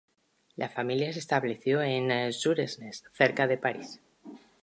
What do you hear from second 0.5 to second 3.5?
La familia se estableció en Suresnes, cerca